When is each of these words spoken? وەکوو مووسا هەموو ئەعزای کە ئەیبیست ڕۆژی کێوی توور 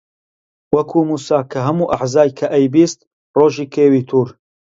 وەکوو 0.75 1.07
مووسا 1.09 1.39
هەموو 1.67 1.91
ئەعزای 1.93 2.35
کە 2.37 2.45
ئەیبیست 2.53 2.99
ڕۆژی 3.37 3.71
کێوی 3.73 4.05
توور 4.09 4.29